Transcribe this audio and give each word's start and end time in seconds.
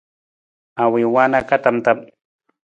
Ma 0.75 0.83
wii 0.91 1.07
waana 1.13 1.39
ka 1.49 1.55
tam 1.63 1.75
tam. 1.85 1.97